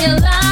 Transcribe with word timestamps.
realize 0.00 0.51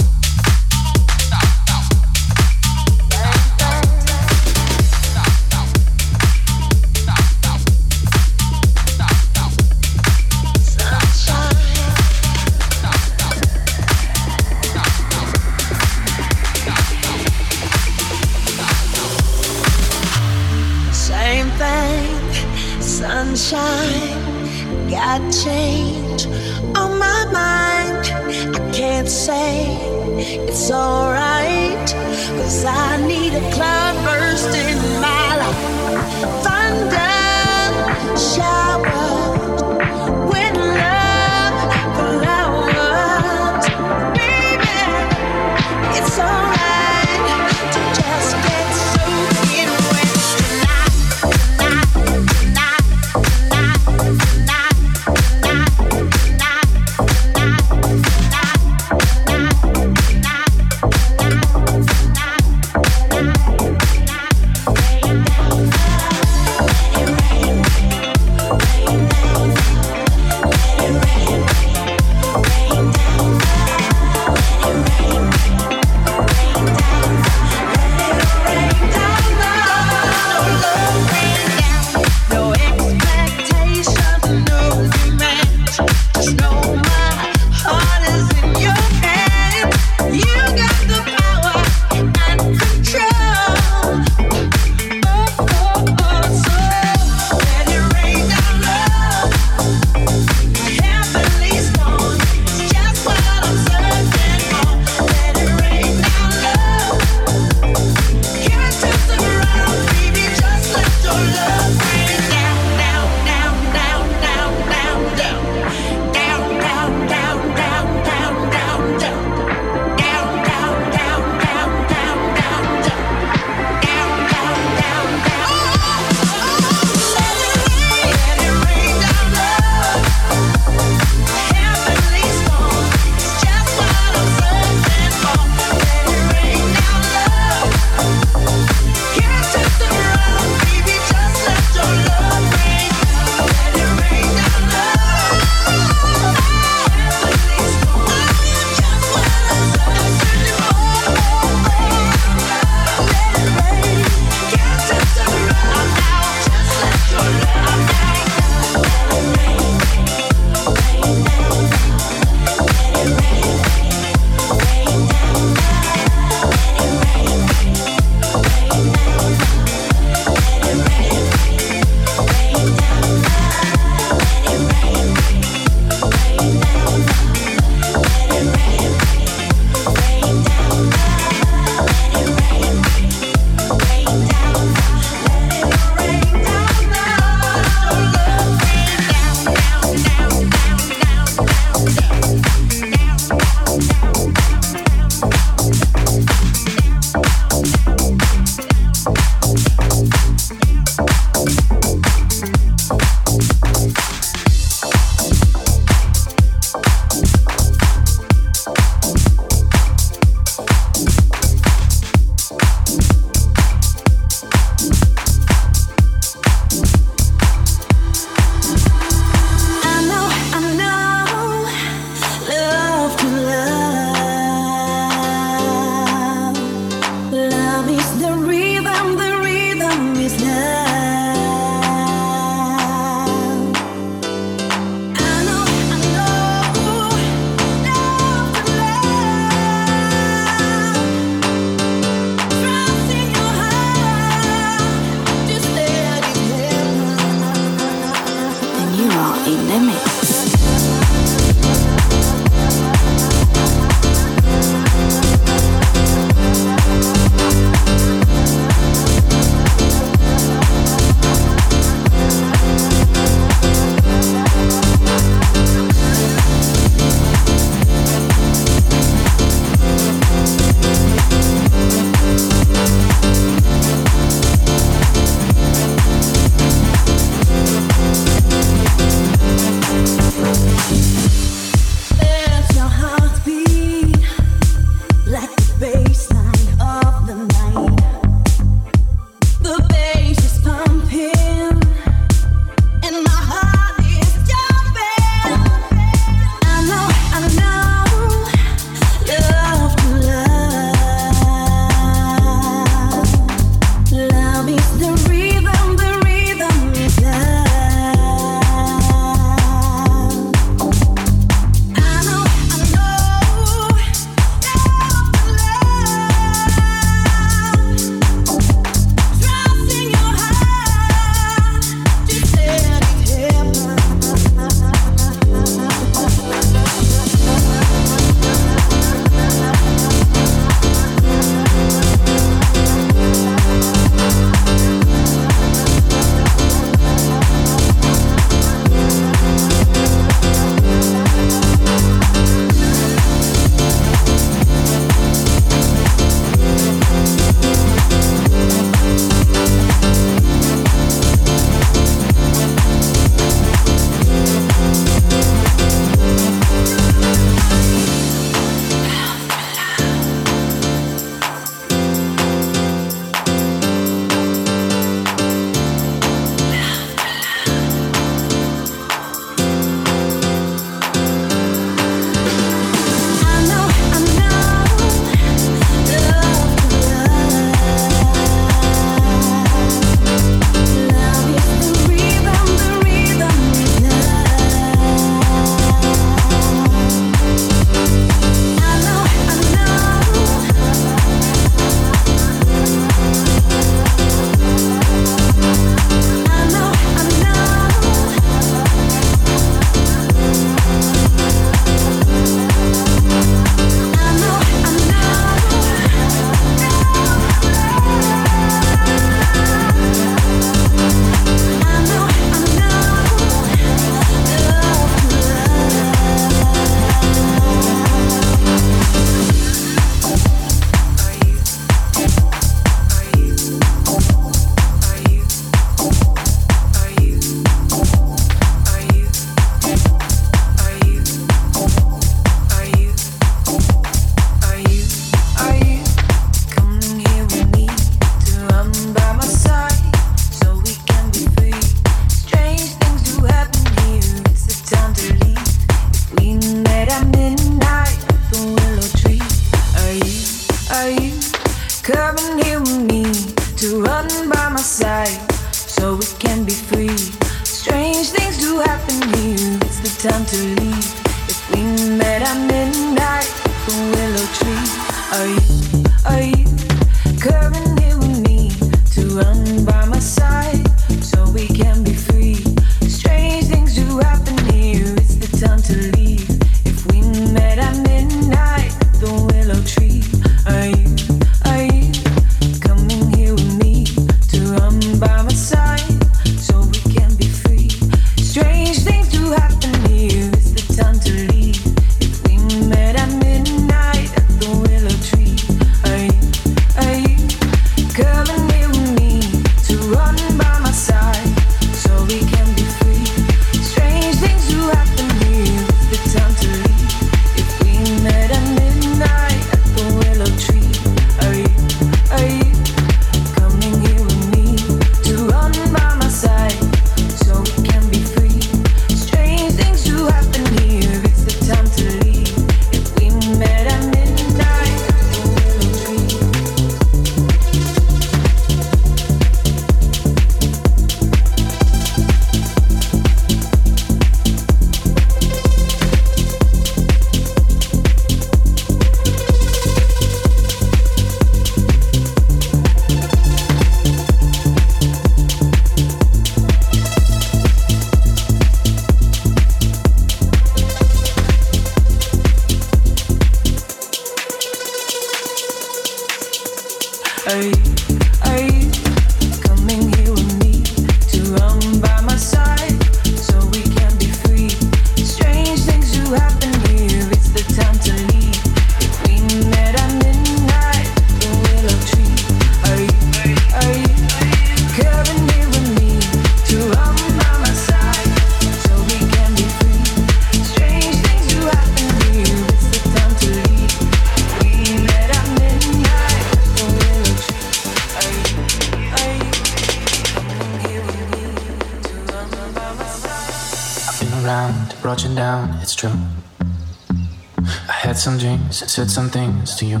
said 598.70 599.10
some 599.10 599.28
things 599.30 599.76
to 599.76 599.86
you. 599.86 600.00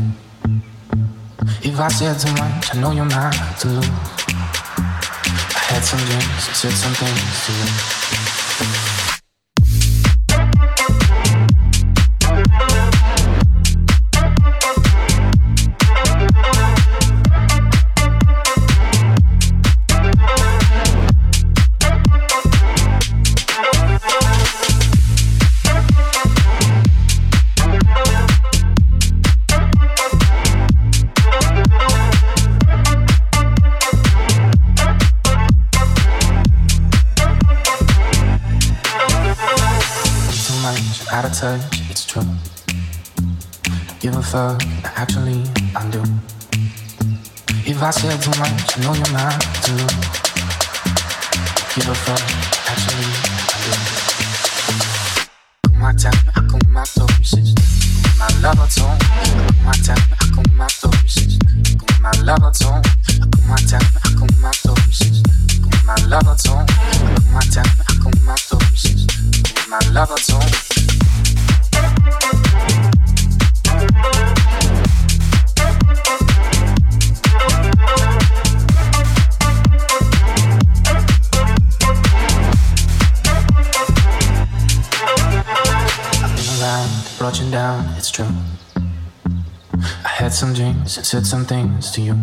If 1.62 1.78
I 1.78 1.88
said 1.88 2.18
too 2.18 2.32
much, 2.34 2.74
I 2.74 2.80
know 2.80 2.92
you're 2.92 3.04
not 3.04 3.34
to 3.60 3.68
lose. 3.68 3.88
I 5.56 5.60
had 5.70 5.82
some 5.82 6.00
dreams, 6.00 6.44
said 6.56 6.72
some 6.72 6.94
things 6.94 7.46
to 7.46 7.52
you. 7.52 8.13
I 45.76 45.90
do. 45.90 46.02
If 47.66 47.82
I 47.82 47.90
said 47.90 48.22
too 48.22 48.30
much, 48.40 48.78
I 48.78 48.80
know 48.80 48.94
you're 48.94 49.12
not 49.12 49.40
to 49.64 49.72
give 51.74 51.88
a 51.88 51.94
fuck. 51.94 52.22
Actually, 52.70 53.23
said 91.14 91.24
some 91.24 91.44
things 91.44 91.92
to 91.92 92.00
you. 92.00 92.16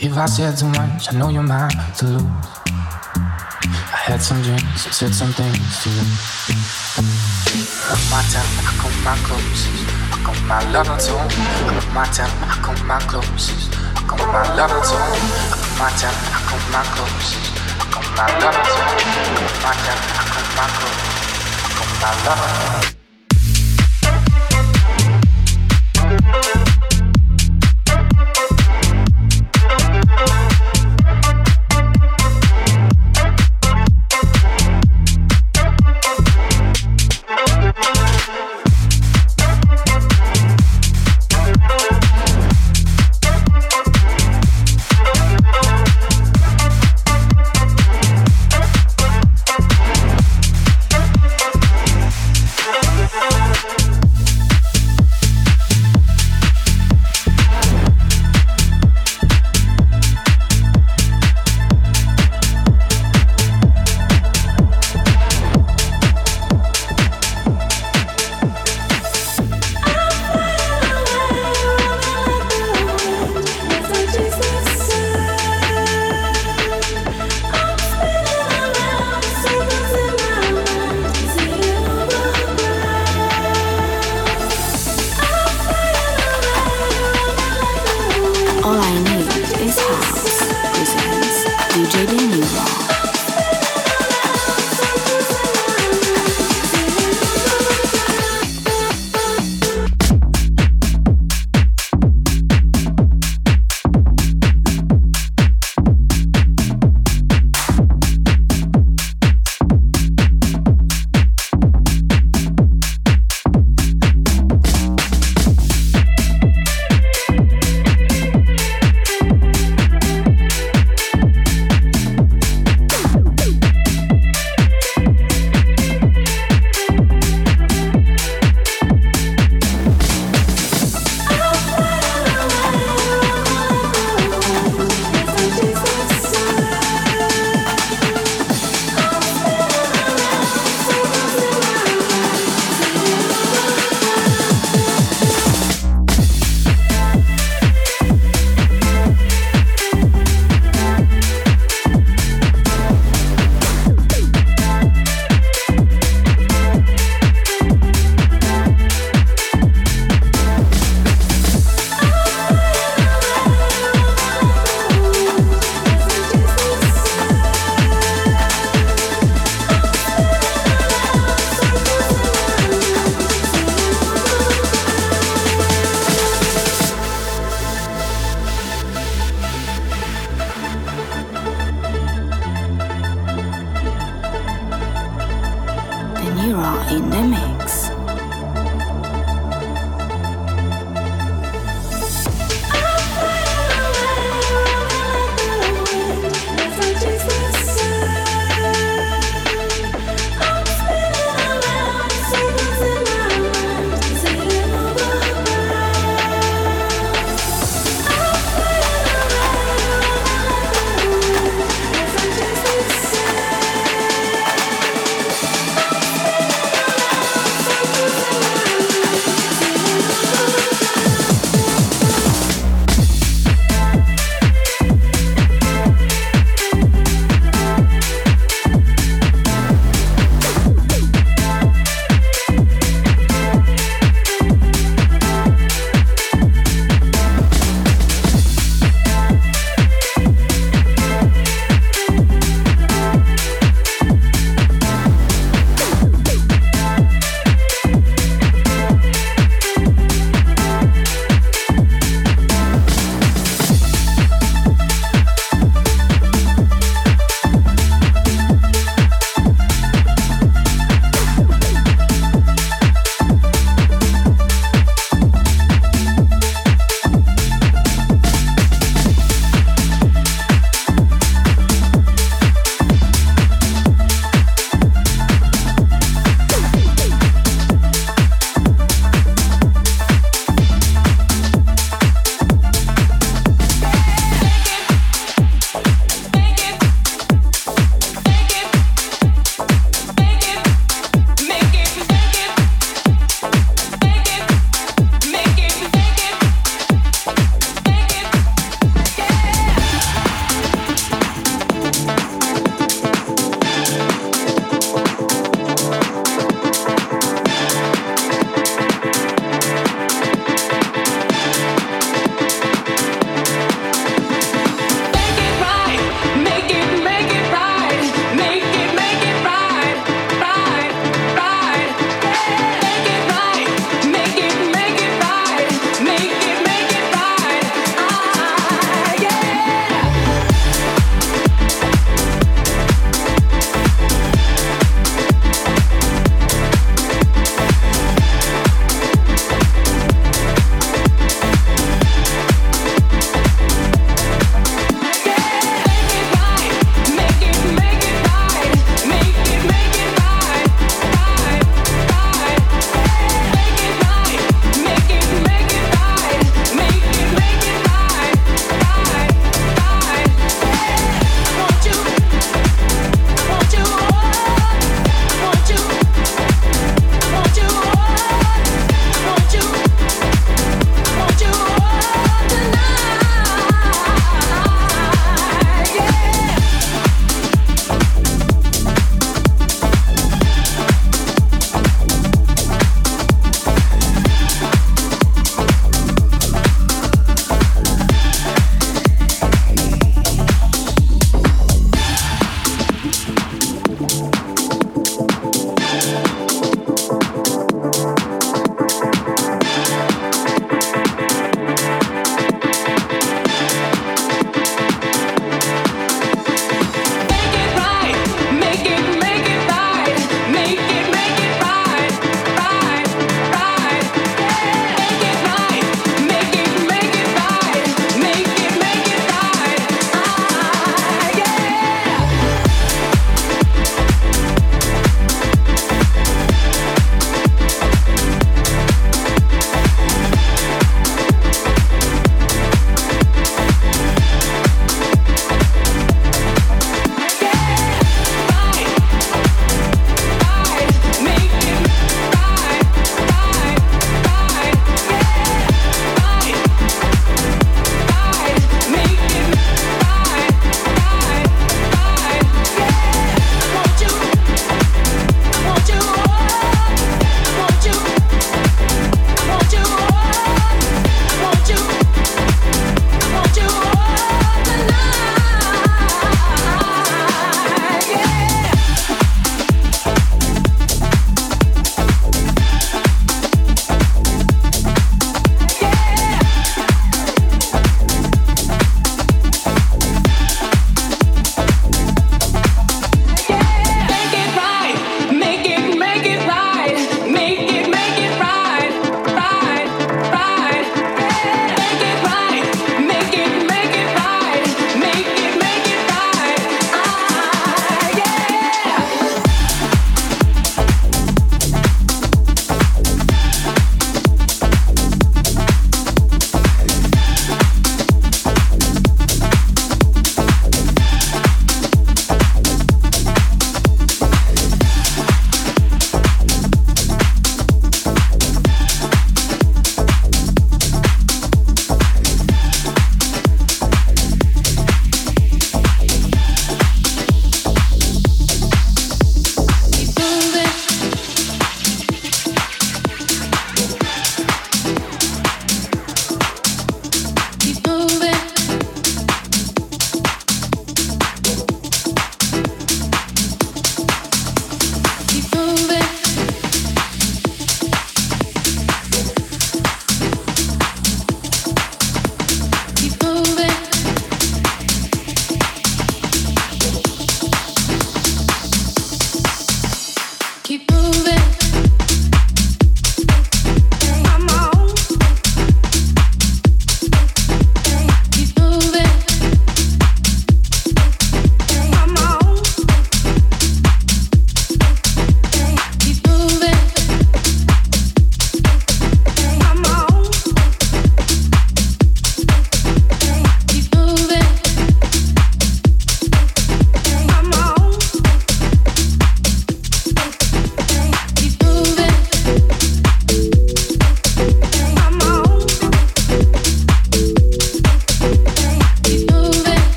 If 0.00 0.16
I 0.16 0.24
said 0.24 0.56
too 0.56 0.68
much, 0.68 1.12
I 1.12 1.18
know 1.18 1.28
you're 1.28 1.42
mine 1.42 1.68
to 1.98 2.06
lose. 2.06 2.22
I 3.92 3.98
had 4.08 4.22
some 4.22 4.40
dreams 4.40 4.86
and 4.86 4.94
said 4.94 5.12
some 5.12 5.32
things 5.36 5.84
to 5.84 5.90
you. 5.92 6.04
My 8.08 8.24
time, 8.32 8.48
I 8.64 8.72
come 8.80 8.96
my 9.04 9.14
closest. 9.20 9.68
I 9.84 10.24
come 10.24 10.48
my 10.48 10.64
lover 10.72 10.96
too. 10.96 11.20
My 11.92 12.06
time, 12.08 12.32
I 12.40 12.56
come 12.64 12.86
my 12.88 12.98
closest. 13.00 13.68
I 13.68 14.00
come 14.08 14.32
my 14.32 14.56
lover 14.56 14.80
too. 14.80 14.96
My 15.76 15.92
time, 16.00 16.16
I 16.32 16.40
come 16.48 16.66
my 16.72 16.80
closest. 16.88 17.52
I 17.52 17.84
come 17.92 18.10
my 18.16 18.32
lover 18.40 18.64
too. 18.64 18.88
My 19.60 19.76
time, 19.84 20.02
I 20.08 20.24
come 20.32 20.50
my 20.56 20.66
closest. 20.72 21.20
I 21.60 21.76
come 21.76 21.92
my 22.00 22.12
lover. 22.24 22.95